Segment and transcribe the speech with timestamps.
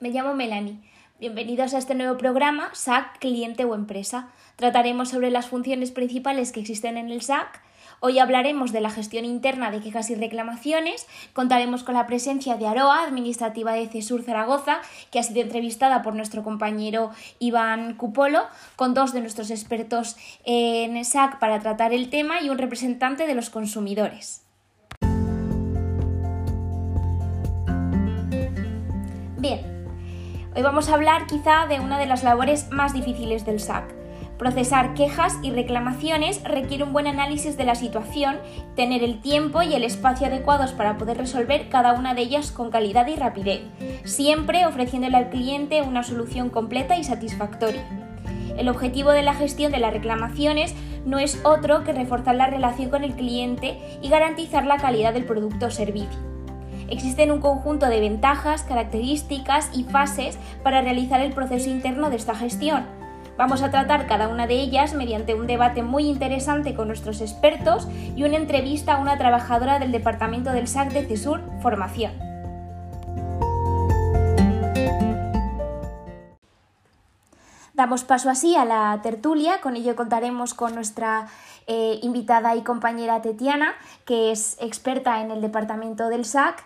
[0.00, 0.78] me llamo Melanie.
[1.18, 4.30] Bienvenidos a este nuevo programa SAC Cliente o Empresa.
[4.56, 7.60] Trataremos sobre las funciones principales que existen en el SAC.
[8.00, 11.06] Hoy hablaremos de la gestión interna de quejas y reclamaciones.
[11.34, 16.14] Contaremos con la presencia de Aroa, administrativa de CESUR Zaragoza, que ha sido entrevistada por
[16.14, 18.44] nuestro compañero Iván Cupolo,
[18.76, 23.34] con dos de nuestros expertos en SAC para tratar el tema y un representante de
[23.34, 24.46] los consumidores.
[29.36, 29.69] Bien,
[30.54, 33.94] hoy vamos a hablar quizá de una de las labores más difíciles del SAC.
[34.38, 38.38] Procesar quejas y reclamaciones requiere un buen análisis de la situación,
[38.74, 42.70] tener el tiempo y el espacio adecuados para poder resolver cada una de ellas con
[42.70, 43.60] calidad y rapidez,
[44.04, 47.84] siempre ofreciéndole al cliente una solución completa y satisfactoria.
[48.56, 52.90] El objetivo de la gestión de las reclamaciones no es otro que reforzar la relación
[52.90, 56.29] con el cliente y garantizar la calidad del producto o servicio.
[56.90, 62.34] Existen un conjunto de ventajas, características y fases para realizar el proceso interno de esta
[62.34, 62.84] gestión.
[63.38, 67.88] Vamos a tratar cada una de ellas mediante un debate muy interesante con nuestros expertos
[68.16, 72.12] y una entrevista a una trabajadora del departamento del SAC de CESUR Formación.
[77.72, 81.28] Damos paso así a la tertulia, con ello contaremos con nuestra
[81.66, 83.72] eh, invitada y compañera Tetiana,
[84.04, 86.62] que es experta en el departamento del SAC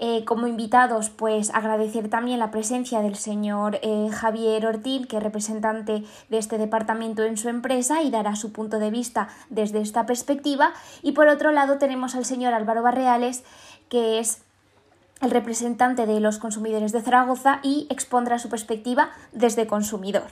[0.00, 5.22] eh, como invitados, pues agradecer también la presencia del señor eh, Javier Ortín, que es
[5.22, 10.04] representante de este departamento en su empresa y dará su punto de vista desde esta
[10.04, 10.72] perspectiva.
[11.02, 13.44] Y por otro lado tenemos al señor Álvaro Barreales,
[13.88, 14.42] que es
[15.20, 20.24] el representante de los consumidores de Zaragoza y expondrá su perspectiva desde consumidor.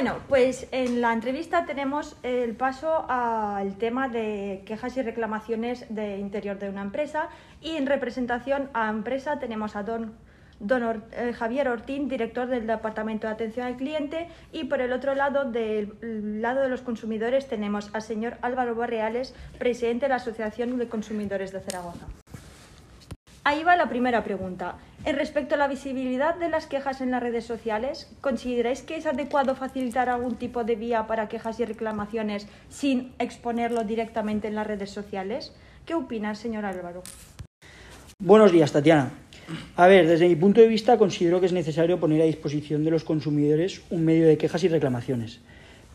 [0.00, 6.18] Bueno, pues en la entrevista tenemos el paso al tema de quejas y reclamaciones de
[6.18, 7.30] interior de una empresa
[7.60, 10.14] y en representación a empresa tenemos a don,
[10.60, 15.16] don eh, Javier Ortín, director del Departamento de Atención al Cliente y por el otro
[15.16, 20.78] lado, del lado de los consumidores, tenemos al señor Álvaro Barreales, presidente de la Asociación
[20.78, 22.06] de Consumidores de Zaragoza.
[23.48, 24.74] Ahí va la primera pregunta.
[25.06, 29.06] En respecto a la visibilidad de las quejas en las redes sociales, ¿consideráis que es
[29.06, 34.66] adecuado facilitar algún tipo de vía para quejas y reclamaciones sin exponerlo directamente en las
[34.66, 35.54] redes sociales?
[35.86, 37.02] ¿Qué opinas, señor Álvaro?
[38.18, 39.12] Buenos días, Tatiana.
[39.76, 42.90] A ver, desde mi punto de vista considero que es necesario poner a disposición de
[42.90, 45.40] los consumidores un medio de quejas y reclamaciones,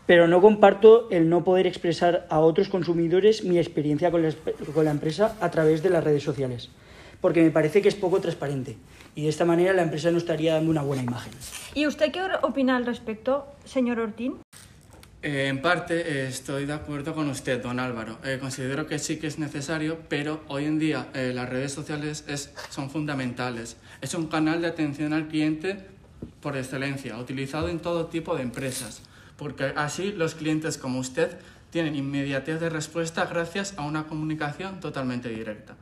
[0.06, 4.32] pero no comparto el no poder expresar a otros consumidores mi experiencia con la,
[4.74, 6.72] con la empresa a través de las redes sociales
[7.24, 8.76] porque me parece que es poco transparente
[9.14, 11.32] y de esta manera la empresa no estaría dando una buena imagen.
[11.72, 14.36] ¿Y usted qué opina al respecto, señor Ortín?
[15.22, 18.18] Eh, en parte eh, estoy de acuerdo con usted, don Álvaro.
[18.24, 22.26] Eh, considero que sí que es necesario, pero hoy en día las redes sociales
[22.68, 23.78] son fundamentales.
[24.02, 25.78] Es un canal de atención al cliente
[26.42, 29.00] por excelencia, utilizado en todo tipo de empresas,
[29.38, 31.38] porque así los clientes como usted
[31.70, 35.74] tienen inmediatez de respuesta gracias a una comunicación totalmente directa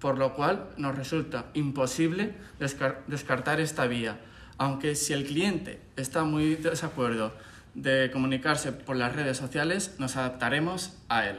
[0.00, 4.18] por lo cual nos resulta imposible descartar esta vía,
[4.58, 7.32] aunque si el cliente está muy desacuerdo
[7.74, 11.36] de comunicarse por las redes sociales, nos adaptaremos a él.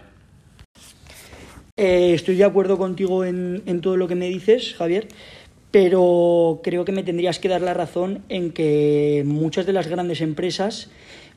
[1.77, 5.07] Eh, estoy de acuerdo contigo en, en todo lo que me dices, Javier,
[5.71, 10.21] pero creo que me tendrías que dar la razón en que muchas de las grandes
[10.21, 10.89] empresas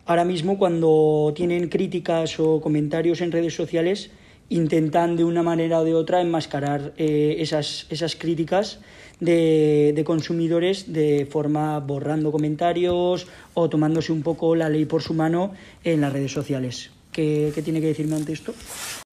[0.06, 4.10] ahora mismo cuando tienen críticas o comentarios en redes sociales
[4.48, 8.80] intentan de una manera o de otra enmascarar eh, esas, esas críticas
[9.20, 15.14] de, de, consumidores de forma borrando comentarios o tomándose un poco la ley por su
[15.14, 16.90] mano en las redes sociales.
[17.12, 18.54] ¿Qué, qué tiene que decirme ante esto?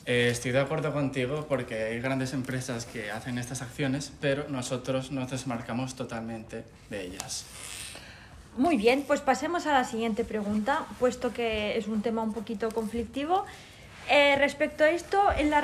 [0.06, 5.12] Eh, estoy de acuerdo contigo porque hay grandes empresas que hacen estas acciones, pero nosotros
[5.12, 7.46] nos desmarcamos totalmente de ellas.
[8.58, 12.70] Muy bien, pues pasemos a la siguiente pregunta, puesto que es un tema un poquito
[12.72, 13.46] conflictivo.
[14.10, 15.64] Eh, respecto a esto, en la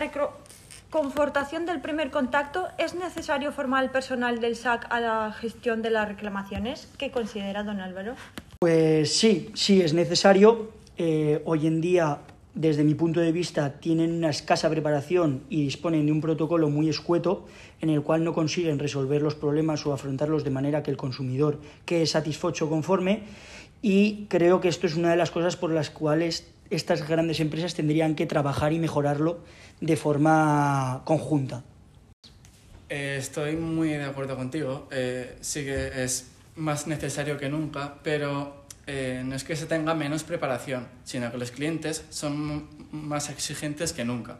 [0.89, 5.89] confortación del primer contacto, ¿es necesario formar al personal del SAC a la gestión de
[5.89, 6.87] las reclamaciones?
[6.97, 8.15] ¿Qué considera don Álvaro?
[8.59, 10.71] Pues sí, sí es necesario.
[10.97, 12.19] Eh, hoy en día,
[12.55, 16.89] desde mi punto de vista, tienen una escasa preparación y disponen de un protocolo muy
[16.89, 17.45] escueto
[17.81, 21.59] en el cual no consiguen resolver los problemas o afrontarlos de manera que el consumidor
[21.85, 23.23] quede satisfecho conforme.
[23.81, 27.75] Y creo que esto es una de las cosas por las cuales estas grandes empresas
[27.75, 29.39] tendrían que trabajar y mejorarlo
[29.79, 31.63] de forma conjunta.
[32.89, 34.87] Estoy muy de acuerdo contigo.
[34.91, 39.93] Eh, sí que es más necesario que nunca, pero eh, no es que se tenga
[39.93, 44.37] menos preparación, sino que los clientes son más exigentes que nunca.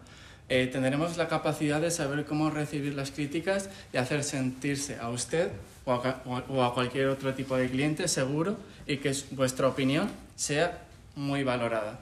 [0.49, 5.51] Eh, tendremos la capacidad de saber cómo recibir las críticas y hacer sentirse a usted
[5.87, 10.83] o a, o a cualquier otro tipo de cliente seguro y que vuestra opinión sea
[11.15, 11.99] muy valorada.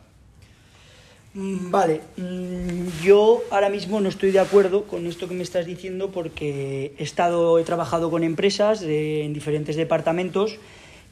[1.35, 5.65] Mm, vale, mm, yo ahora mismo no estoy de acuerdo con esto que me estás
[5.65, 10.57] diciendo porque he estado, he trabajado con empresas en diferentes departamentos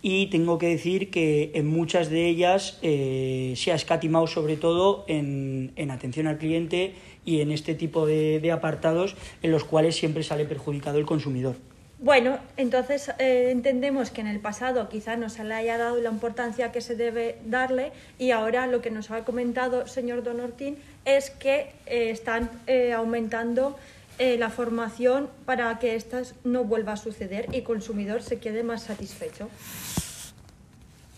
[0.01, 5.03] y tengo que decir que en muchas de ellas eh, se ha escatimado sobre todo
[5.07, 6.93] en, en, atención al cliente
[7.25, 11.55] y en este tipo de, de apartados en los cuales siempre sale perjudicado el consumidor.
[12.03, 16.09] Bueno, entonces eh, entendemos que en el pasado quizá no se le haya dado la
[16.09, 20.75] importancia que se debe darle y ahora lo que nos ha comentado señor Don Ortín
[21.05, 23.77] es que eh, están eh, aumentando
[24.19, 28.83] la formación para que esto no vuelva a suceder y el consumidor se quede más
[28.83, 29.49] satisfecho.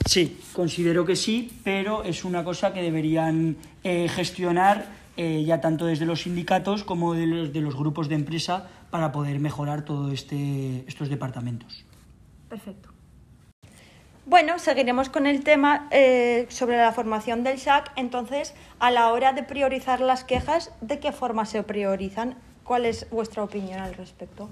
[0.06, 4.86] Sí, considero que sí, pero es una cosa que deberían gestionar
[5.18, 9.40] ya tanto desde los sindicatos como de los, de los grupos de empresa para poder
[9.40, 11.86] mejorar todos este, estos departamentos.
[12.50, 12.90] Perfecto.
[14.28, 17.92] Bueno, seguiremos con el tema eh, sobre la formación del SAC.
[17.96, 22.36] Entonces, a la hora de priorizar las quejas, ¿de qué forma se priorizan?
[22.64, 24.50] ¿Cuál es vuestra opinión al respecto?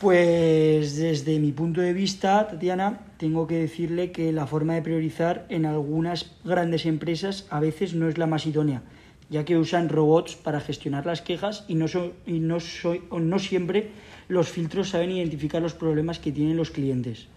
[0.00, 5.46] Pues desde mi punto de vista, Tatiana, tengo que decirle que la forma de priorizar
[5.48, 8.82] en algunas grandes empresas a veces no es la más idónea
[9.28, 11.86] ya que usan robots para gestionar las quejas y no,
[12.26, 13.90] y no, soy, no siempre
[14.28, 17.28] los filtros saben identificar los problemas que tienen los clientes.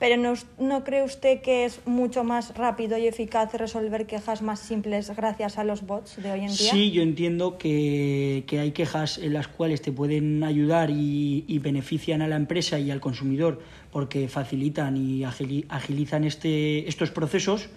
[0.00, 4.58] Pero no, ¿no cree usted que es mucho más rápido y eficaz resolver quejas más
[4.58, 6.72] simples gracias a los bots de hoy en día?
[6.72, 11.58] Sí, yo entiendo que, que hay quejas en las cuales te pueden ayudar y, y,
[11.58, 13.60] benefician a la empresa y al consumidor
[13.92, 17.68] porque facilitan y agilizan este, estos procesos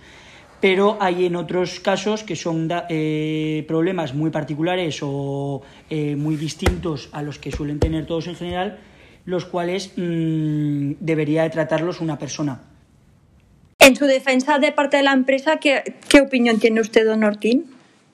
[0.63, 7.09] pero hay en otros casos que son eh, problemas muy particulares o eh, muy distintos
[7.11, 8.79] a los que suelen tener todos en general,
[9.25, 12.61] los cuales mmm, debería de tratarlos una persona.
[13.77, 17.65] En su defensa de parte de la empresa, ¿qué, qué opinión tiene usted, don Ortín?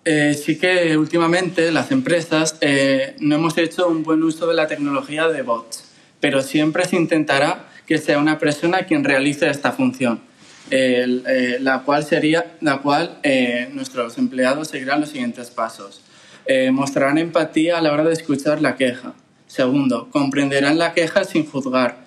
[0.03, 4.65] Eh, sí que últimamente las empresas eh, no hemos hecho un buen uso de la
[4.65, 5.83] tecnología de bots,
[6.19, 10.27] pero siempre se intentará que sea una persona quien realice esta función
[10.71, 16.01] eh, la cual, sería, la cual eh, nuestros empleados seguirán los siguientes pasos.
[16.45, 19.13] Eh, mostrarán empatía a la hora de escuchar la queja.
[19.47, 21.97] Segundo, comprenderán la queja sin juzgar.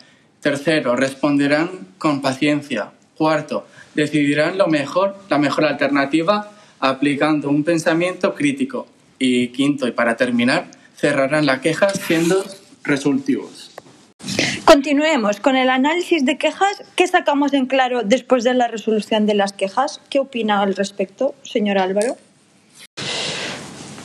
[0.41, 2.93] Tercero, responderán con paciencia.
[3.17, 6.51] Cuarto, decidirán lo mejor, la mejor alternativa
[6.81, 8.89] aplicando un pensamiento crítico.
[9.19, 10.67] Y quinto, y para terminar,
[10.97, 12.45] cerrarán la queja siendo
[12.83, 13.72] resolutivos.
[14.65, 16.83] Continuemos con el análisis de quejas.
[16.97, 20.01] ¿Qué sacamos en claro después de la resolución de las quejas?
[20.09, 22.17] ¿Qué opina al respecto, señor Álvaro?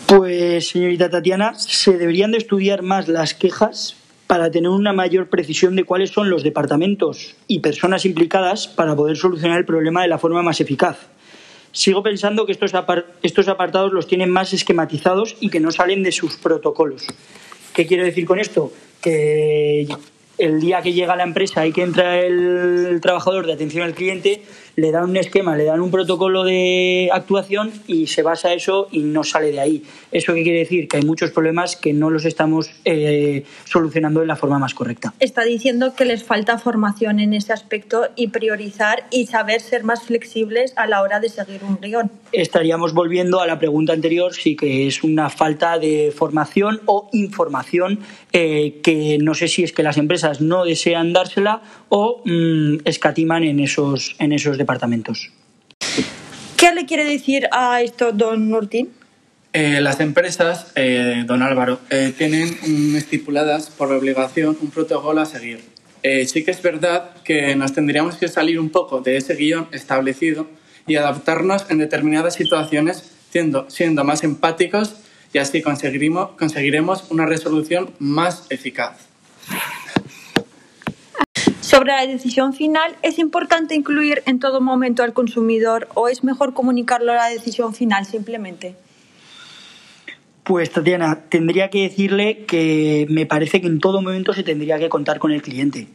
[0.07, 3.95] Pues, señorita Tatiana, se deberían de estudiar más las quejas
[4.25, 9.15] para tener una mayor precisión de cuáles son los departamentos y personas implicadas para poder
[9.15, 10.97] solucionar el problema de la forma más eficaz.
[11.71, 12.71] Sigo pensando que estos,
[13.21, 17.05] estos apartados los tienen más esquematizados y que no salen de sus protocolos.
[17.73, 18.71] ¿Qué quiero decir con esto?
[19.01, 19.87] Que
[20.37, 24.43] el día que llega la empresa y que entra el trabajador de atención al cliente,
[24.77, 28.99] le dan un esquema, le dan un protocolo de actuación y se basa eso y
[28.99, 29.83] no sale de ahí.
[30.11, 30.87] ¿Eso qué quiere decir?
[30.87, 35.15] Que hay muchos problemas que no los estamos eh, solucionando de la forma más correcta.
[35.19, 40.03] Está diciendo que les falta formación en ese aspecto y priorizar y saber ser más
[40.03, 42.11] flexibles a la hora de seguir un guion.
[42.31, 48.01] Estaríamos volviendo a la pregunta anterior, sí que es una falta de formación o información
[48.31, 53.43] eh, que no sé si es que las empresas no desean dársela o mmm, escatiman
[53.43, 55.31] en esos, en esos departamentos departamentos.
[56.57, 58.89] ¿Qué le quiere decir a esto, don Martín?
[59.53, 65.61] Eh, las empresas, eh, don Álvaro, eh, tienen estipuladas por obligación un protocolo a seguir.
[66.03, 69.67] Eh, sí que es verdad que nos tendríamos que salir un poco de ese guion
[69.71, 70.47] establecido
[70.85, 74.95] y adaptarnos en determinadas situaciones siendo, siendo más empáticos
[75.33, 79.07] y así conseguiremos, conseguiremos una resolución más eficaz.
[81.67, 86.53] Sobre la decisión final, ¿es importante incluir en todo momento al consumidor o es mejor
[86.53, 88.75] comunicarlo a la decisión final simplemente?
[90.45, 94.87] Pues Tatiana, tendría que decirle que me parece que en todo momento se tendría que
[94.87, 95.89] contar con el cliente,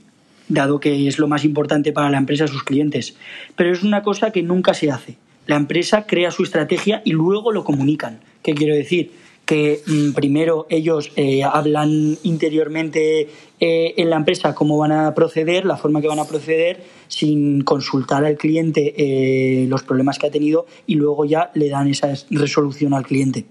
[0.47, 3.17] dado que es lo más importante para la empresa sus clientes.
[3.57, 5.17] Pero es una cosa que nunca se hace.
[5.47, 8.21] La empresa crea su estrategia y luego lo comunican.
[8.43, 9.13] ¿Qué quiero decir?
[9.45, 13.29] Que mmm, primero ellos eh, hablan interiormente
[13.61, 17.63] eh, en la empresa cómo van a proceder, la forma que van a proceder, sin
[17.63, 22.13] consultar al cliente eh, los problemas que ha tenido y luego ya le dan esa
[22.31, 23.45] resolución al cliente.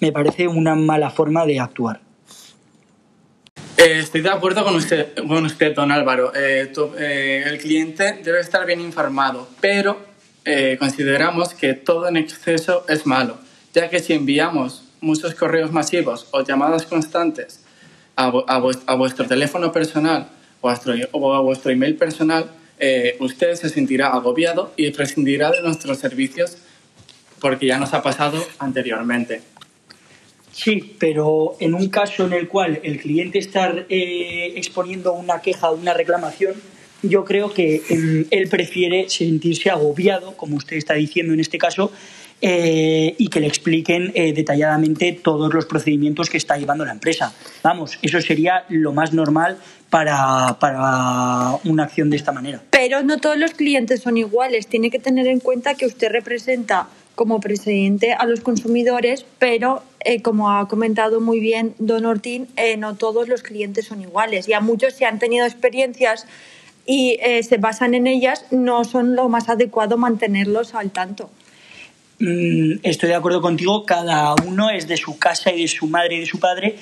[0.00, 2.00] Me parece una mala forma de actuar.
[3.76, 6.32] Estoy de acuerdo con usted, con usted don Álvaro.
[6.34, 9.98] El cliente debe estar bien informado, pero
[10.78, 13.38] consideramos que todo en exceso es malo,
[13.74, 17.60] ya que si enviamos muchos correos masivos o llamadas constantes
[18.16, 20.28] a, a, vuestro teléfono personal
[20.60, 22.50] o a vuestro, email personal,
[23.20, 26.58] usted se sentirá agobiado y prescindirá de nuestros servicios
[27.40, 29.42] porque ya nos ha pasado anteriormente.
[30.56, 35.70] Sí, pero en un caso en el cual el cliente está eh, exponiendo una queja
[35.70, 36.54] o una reclamación,
[37.02, 41.92] yo creo que em, él prefiere sentirse agobiado, como usted está diciendo en este caso,
[42.42, 47.32] eh, y que le expliquen eh, detalladamente todos los procedimientos que está llevando la empresa.
[47.62, 49.56] Vamos, eso sería lo más normal
[49.88, 52.60] para, para, una acción de esta manera.
[52.70, 54.66] Pero no todos los clientes son iguales.
[54.66, 60.20] Tiene que tener en cuenta que usted representa como presidente a los consumidores, pero eh,
[60.20, 64.60] como ha comentado muy bien Don Ortín, no todos los clientes son iguales y a
[64.60, 66.26] muchos si han tenido experiencias
[66.84, 71.30] y se basan en ellas, no son lo más adecuado mantenerlos al tanto.
[72.18, 76.16] Mm, estoy de acuerdo contigo, cada uno es de su casa y de su madre
[76.16, 76.78] y de su padre,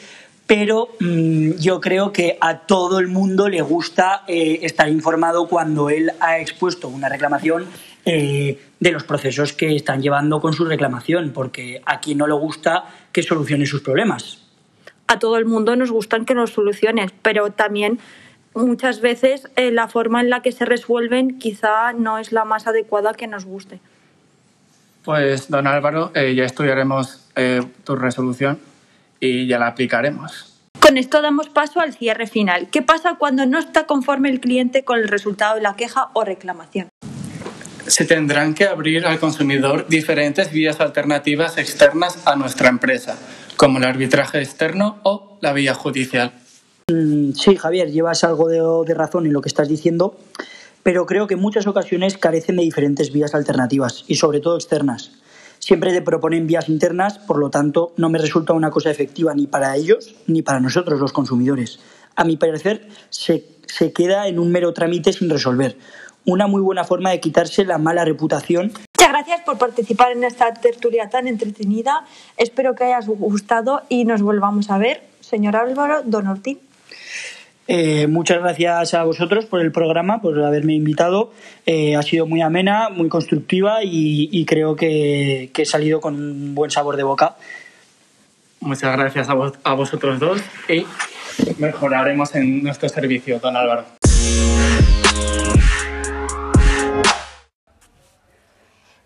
[0.47, 6.13] pero mm, yo creo que a todo el mundo le gusta estar informado cuando él
[6.21, 7.67] ha expuesto una reclamación
[8.07, 12.35] eh, de los procesos que están llevando con su reclamación, porque a quien no le
[12.35, 14.43] gusta que solucione sus problemas.
[15.07, 17.99] A todo el mundo nos gustan que nos soluciones, pero también
[18.55, 22.67] muchas veces eh, la forma en la que se resuelven quizá no es la más
[22.67, 23.81] adecuada que nos guste.
[25.05, 27.21] Pues, don Álvaro, eh, ya estudiaremos
[27.83, 28.61] tu resolución
[29.19, 30.55] y ya la aplicaremos.
[30.79, 32.69] Con esto damos paso al cierre final.
[32.71, 36.23] ¿Qué pasa cuando no está conforme el cliente con el resultado de la queja o
[36.23, 36.89] reclamación?
[37.87, 43.17] se tendrán que abrir al consumidor diferentes vías alternativas externas a nuestra empresa,
[43.57, 46.33] como el arbitraje externo o la vía judicial.
[46.91, 50.17] Mm, sí, Javier, llevas algo de, razón en lo que estás diciendo,
[50.85, 55.11] pero creo que en muchas ocasiones carecen de diferentes vías alternativas y sobre todo externas.
[55.59, 59.49] Siempre te proponen vías internas, por lo tanto, no me resulta una cosa efectiva ni
[59.49, 61.81] para ellos ni para nosotros, los consumidores.
[62.15, 65.77] A mi parecer, se, se queda en un mero trámite sin resolver
[66.27, 68.73] una muy buena forma de quitarse la mala reputación.
[68.97, 72.05] Muchas gracias por participar en esta tertulia tan entretenida.
[72.37, 75.03] Espero que hayas gustado y nos volvamos a ver.
[75.21, 76.59] Señor Álvaro, don Ortín.
[77.67, 81.33] Eh, muchas gracias a vosotros por el programa, por haberme invitado.
[81.67, 86.71] Eh, ha sido muy amena, muy constructiva y, creo que, he salido con un buen
[86.71, 87.37] sabor de boca.
[88.61, 90.87] Muchas gracias a, a vosotros dos y
[91.59, 93.85] mejoraremos en nuestro servicio, don Álvaro.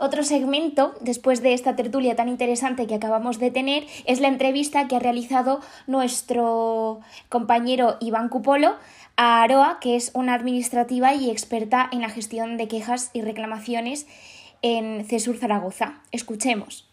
[0.00, 4.86] Otro segmento, después de esta tertulia tan interesante que acabamos de tener, es la entrevista
[4.86, 8.76] que ha realizado nuestro compañero Iván Cupolo
[9.16, 14.06] a Aroa, que es una administrativa y experta en la gestión de quejas y reclamaciones
[14.62, 15.94] en CESUR Zaragoza.
[16.12, 16.88] Escuchemos.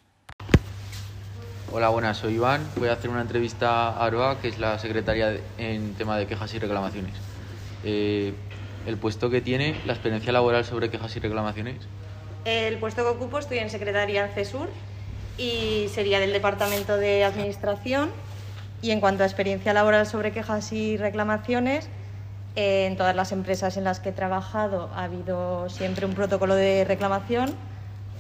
[1.72, 2.68] Hola, buenas, soy Iván.
[2.78, 6.52] Voy a hacer una entrevista a Aroa, que es la secretaria en tema de quejas
[6.56, 7.14] y reclamaciones.
[7.84, 8.34] Eh,
[8.88, 11.88] el puesto que tiene, la experiencia laboral sobre quejas y reclamaciones.
[12.46, 14.70] El puesto que ocupo estoy en Secretaría en CESUR
[15.36, 18.12] y sería del Departamento de Administración.
[18.84, 21.90] Y en cuanto a experiencia laboral sobre quejas y reclamaciones,
[22.56, 26.86] en todas las empresas en las que he trabajado ha habido siempre un protocolo de
[26.86, 27.52] reclamación,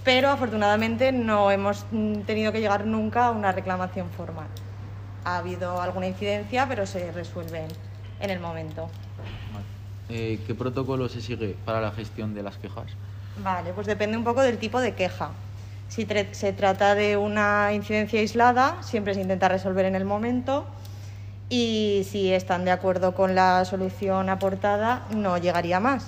[0.03, 1.85] pero afortunadamente no hemos
[2.25, 4.47] tenido que llegar nunca a una reclamación formal.
[5.23, 7.67] Ha habido alguna incidencia, pero se resuelven
[8.19, 8.89] en el momento.
[10.09, 12.87] Eh, ¿Qué protocolo se sigue para la gestión de las quejas?
[13.37, 15.31] Vale, pues depende un poco del tipo de queja.
[15.87, 20.65] Si se trata de una incidencia aislada, siempre se intenta resolver en el momento
[21.49, 26.07] y si están de acuerdo con la solución aportada, no llegaría más.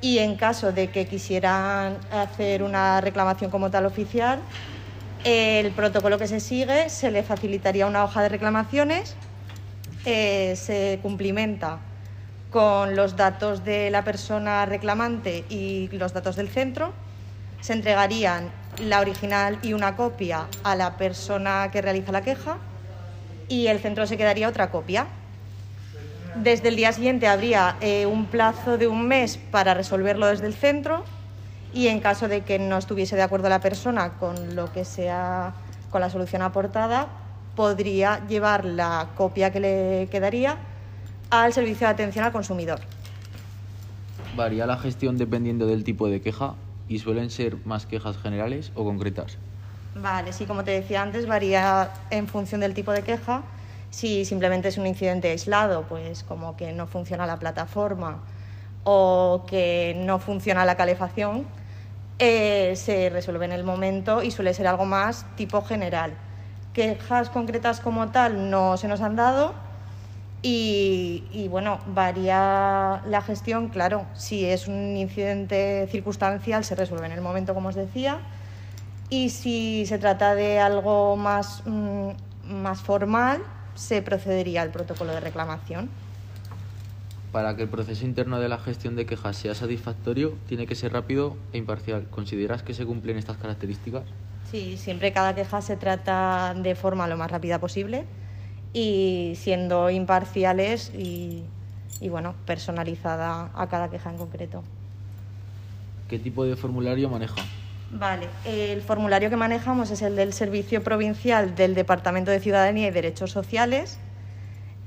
[0.00, 4.40] Y en caso de que quisieran hacer una reclamación como tal oficial,
[5.24, 9.16] el protocolo que se sigue se le facilitaría una hoja de reclamaciones,
[10.04, 11.78] eh, se cumplimenta
[12.54, 16.92] con los datos de la persona reclamante y los datos del centro.
[17.60, 18.48] Se entregarían
[18.80, 22.58] la original y una copia a la persona que realiza la queja
[23.48, 25.08] y el centro se quedaría otra copia.
[26.36, 30.54] Desde el día siguiente habría eh, un plazo de un mes para resolverlo desde el
[30.54, 31.04] centro
[31.72, 35.54] y en caso de que no estuviese de acuerdo la persona con lo que sea
[35.90, 37.08] con la solución aportada,
[37.56, 40.56] podría llevar la copia que le quedaría
[41.42, 42.80] al servicio de atención al consumidor.
[44.36, 46.54] Varía la gestión dependiendo del tipo de queja
[46.88, 49.38] y suelen ser más quejas generales o concretas.
[49.96, 53.42] Vale, sí, como te decía antes, varía en función del tipo de queja.
[53.90, 58.18] Si simplemente es un incidente aislado, pues como que no funciona la plataforma
[58.82, 61.46] o que no funciona la calefacción,
[62.18, 66.12] eh, se resuelve en el momento y suele ser algo más tipo general.
[66.72, 69.54] Quejas concretas como tal no se nos han dado
[70.46, 77.12] y, y, bueno, varía la gestión, claro, si es un incidente circunstancial se resuelve en
[77.12, 78.18] el momento, como os decía,
[79.08, 82.10] y si se trata de algo más, mm,
[82.44, 83.40] más formal,
[83.74, 85.88] se procedería al protocolo de reclamación.
[87.32, 90.92] Para que el proceso interno de la gestión de quejas sea satisfactorio, tiene que ser
[90.92, 92.06] rápido e imparcial.
[92.10, 94.02] ¿Consideras que se cumplen estas características?
[94.50, 98.04] Sí, siempre cada queja se trata de forma lo más rápida posible
[98.74, 101.44] y siendo imparciales y,
[102.00, 104.62] y bueno, personalizada a cada queja en concreto.
[106.08, 107.36] ¿Qué tipo de formulario maneja?
[107.90, 112.90] Vale, el formulario que manejamos es el del Servicio Provincial del Departamento de Ciudadanía y
[112.90, 113.98] Derechos Sociales.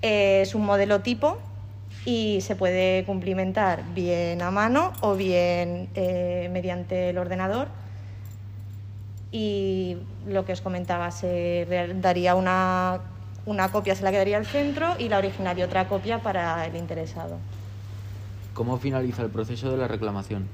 [0.01, 1.37] Es un modelo tipo
[2.05, 7.69] y se puede cumplimentar bien a mano o bien eh, mediante el ordenador.
[9.31, 11.65] Y lo que os comentaba, se
[11.95, 13.01] daría una,
[13.47, 16.75] una copia, se la quedaría al centro y la original y otra copia para el
[16.75, 17.37] interesado.
[18.53, 20.47] ¿Cómo finaliza el proceso de la reclamación?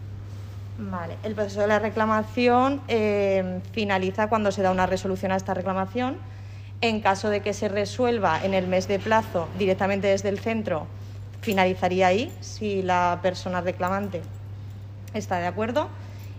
[0.78, 5.54] Vale, el proceso de la reclamación eh, finaliza cuando se da una resolución a esta
[5.54, 6.18] reclamación.
[6.82, 10.86] En caso de que se resuelva en el mes de plazo directamente desde el centro,
[11.42, 14.22] finalizaría ahí, si la persona reclamante
[15.14, 15.88] está de acuerdo,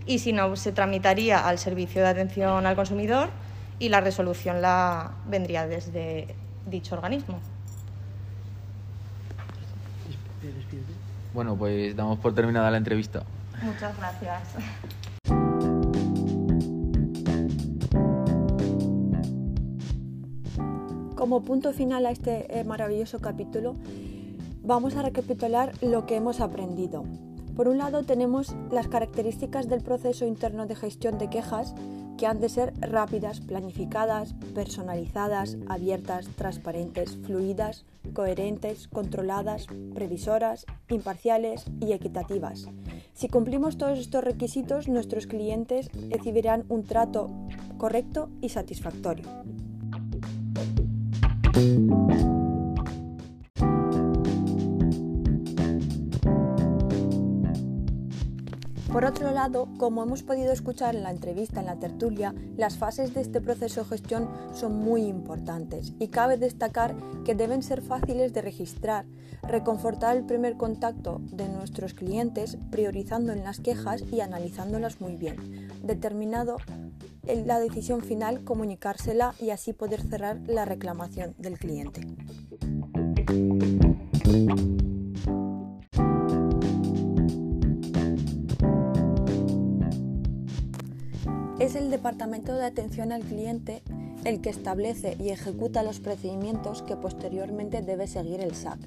[0.06, 3.30] y si no, se tramitaría al servicio de atención al consumidor
[3.78, 6.34] y la resolución la vendría desde
[6.66, 7.38] dicho organismo.
[11.32, 13.24] Bueno, pues damos por terminada la entrevista.
[13.62, 14.42] Muchas gracias.
[21.16, 23.76] Como punto final a este eh, maravilloso capítulo,
[24.62, 27.04] vamos a recapitular lo que hemos aprendido.
[27.56, 31.74] Por un lado tenemos las características del proceso interno de gestión de quejas
[32.24, 37.84] que han de ser rápidas, planificadas, personalizadas, abiertas, transparentes, fluidas,
[38.14, 42.66] coherentes, controladas, previsoras, imparciales y equitativas.
[43.12, 47.30] Si cumplimos todos estos requisitos, nuestros clientes recibirán un trato
[47.76, 49.26] correcto y satisfactorio.
[58.94, 63.12] Por otro lado, como hemos podido escuchar en la entrevista en la tertulia, las fases
[63.12, 68.32] de este proceso de gestión son muy importantes y cabe destacar que deben ser fáciles
[68.32, 69.04] de registrar,
[69.42, 75.70] reconfortar el primer contacto de nuestros clientes priorizando en las quejas y analizándolas muy bien,
[75.82, 76.58] determinado
[77.24, 82.02] la decisión final comunicársela y así poder cerrar la reclamación del cliente.
[91.64, 93.82] Es el Departamento de Atención al Cliente
[94.26, 98.78] el que establece y ejecuta los procedimientos que posteriormente debe seguir el SAC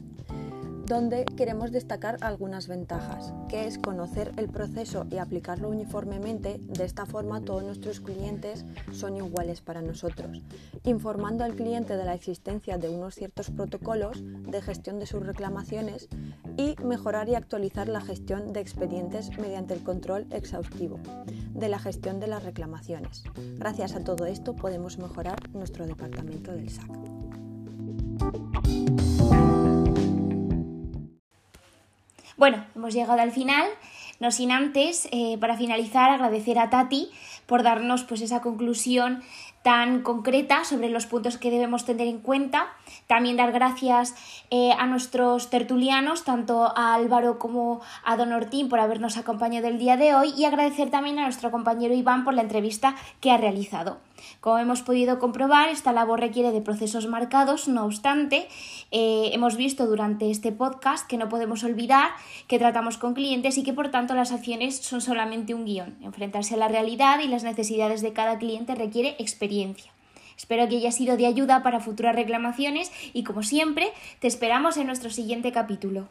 [0.87, 7.05] donde queremos destacar algunas ventajas, que es conocer el proceso y aplicarlo uniformemente, de esta
[7.05, 10.41] forma todos nuestros clientes son iguales para nosotros,
[10.85, 16.07] informando al cliente de la existencia de unos ciertos protocolos de gestión de sus reclamaciones
[16.55, 20.99] y mejorar y actualizar la gestión de expedientes mediante el control exhaustivo
[21.53, 23.23] de la gestión de las reclamaciones.
[23.57, 26.87] Gracias a todo esto podemos mejorar nuestro departamento del SAC.
[32.37, 33.67] Bueno, hemos llegado al final,
[34.19, 37.09] no sin antes, eh, para finalizar, agradecer a Tati
[37.47, 39.23] por darnos pues esa conclusión
[39.63, 42.67] tan concreta sobre los puntos que debemos tener en cuenta.
[43.07, 44.13] También dar gracias
[44.51, 49.79] eh, a nuestros tertulianos, tanto a Álvaro como a Don Ortín, por habernos acompañado el
[49.79, 53.37] día de hoy y agradecer también a nuestro compañero Iván por la entrevista que ha
[53.37, 53.97] realizado.
[54.39, 58.47] Como hemos podido comprobar, esta labor requiere de procesos marcados, no obstante,
[58.91, 62.11] eh, hemos visto durante este podcast que no podemos olvidar
[62.47, 65.97] que tratamos con clientes y que por tanto las acciones son solamente un guion.
[66.01, 69.91] Enfrentarse a la realidad y las necesidades de cada cliente requiere experiencia.
[70.37, 74.87] Espero que haya sido de ayuda para futuras reclamaciones y como siempre, te esperamos en
[74.87, 76.07] nuestro siguiente capítulo.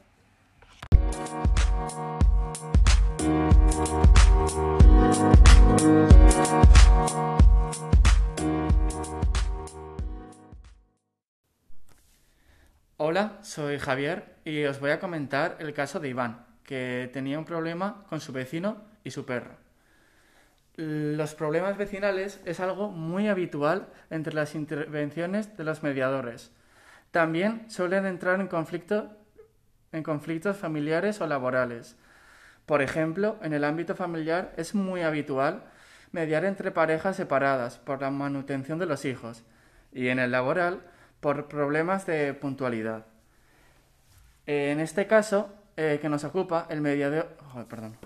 [12.98, 17.44] Hola, soy Javier y os voy a comentar el caso de Iván, que tenía un
[17.44, 19.50] problema con su vecino y su perro.
[20.76, 26.52] Los problemas vecinales es algo muy habitual entre las intervenciones de los mediadores.
[27.10, 29.10] También suelen entrar en, conflicto,
[29.92, 31.96] en conflictos familiares o laborales.
[32.64, 35.64] Por ejemplo, en el ámbito familiar es muy habitual
[36.12, 39.44] mediar entre parejas separadas por la manutención de los hijos
[39.92, 40.80] y en el laboral
[41.26, 43.04] por problemas de puntualidad.
[44.46, 47.36] En este caso eh, que nos ocupa, el mediador...
[47.68, 47.96] perdón.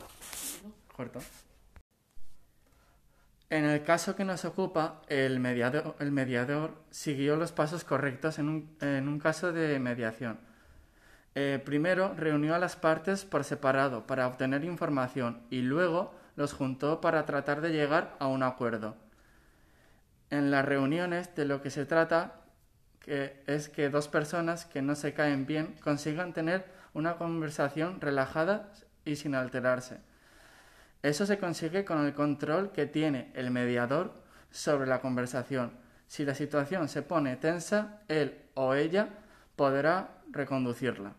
[3.51, 8.49] En el caso que nos ocupa, el mediador, el mediador siguió los pasos correctos en
[8.49, 10.41] un, en un caso de mediación.
[11.35, 17.03] Eh, primero reunió a las partes por separado para obtener información y luego los juntó
[17.03, 18.97] para tratar de llegar a un acuerdo.
[20.31, 22.40] En las reuniones de lo que se trata
[23.01, 28.73] que es que dos personas que no se caen bien consigan tener una conversación relajada
[29.05, 29.99] y sin alterarse.
[31.03, 34.13] Eso se consigue con el control que tiene el mediador
[34.51, 35.73] sobre la conversación.
[36.07, 39.09] Si la situación se pone tensa, él o ella
[39.57, 41.15] podrá reconducirla.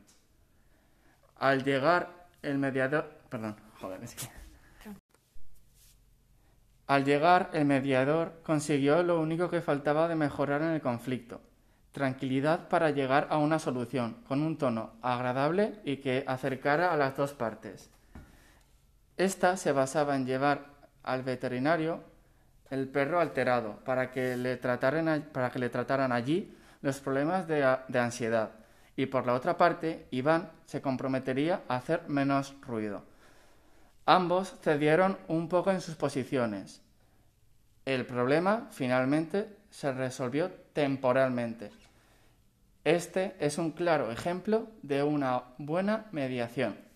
[1.38, 4.42] Al llegar el mediador, perdón, joder, es que
[6.92, 11.42] al llegar el mediador consiguió lo único que faltaba de mejorar en el conflicto,
[11.92, 17.18] tranquilidad para llegar a una solución, con un tono agradable y que acercara a las
[17.18, 17.90] dos partes.
[19.18, 20.66] Esta se basaba en llevar
[21.04, 22.04] al veterinario
[22.70, 28.52] el perro alterado para que le trataran, allí los problemas de ansiedad.
[28.96, 33.04] Y por la otra parte, Iván se comprometería a hacer menos ruido.
[34.06, 36.82] Ambos cedieron un poco en sus posiciones.
[37.86, 41.72] El problema finalmente se resolvió temporalmente.
[42.84, 46.91] Este es un claro ejemplo de una buena mediación.